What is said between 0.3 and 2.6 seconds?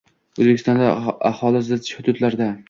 O‘zbekistonda aholi zich hududlarda